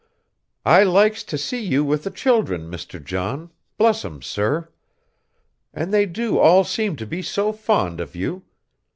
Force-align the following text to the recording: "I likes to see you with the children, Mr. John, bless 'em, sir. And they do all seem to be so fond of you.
"I 0.65 0.81
likes 0.81 1.23
to 1.25 1.37
see 1.37 1.61
you 1.63 1.83
with 1.85 2.03
the 2.05 2.09
children, 2.09 2.71
Mr. 2.71 2.99
John, 3.05 3.51
bless 3.77 4.03
'em, 4.03 4.23
sir. 4.23 4.69
And 5.75 5.93
they 5.93 6.07
do 6.07 6.39
all 6.39 6.63
seem 6.63 6.95
to 6.95 7.05
be 7.05 7.21
so 7.21 7.53
fond 7.53 7.99
of 8.01 8.15
you. 8.15 8.43